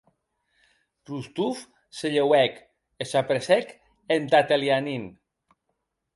[1.09, 1.55] Rostov
[1.97, 2.53] se lheuèc
[3.01, 3.65] e s’apressèc
[4.15, 5.05] entà Telianin.